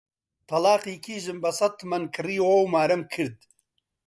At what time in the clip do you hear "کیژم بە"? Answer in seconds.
1.05-1.51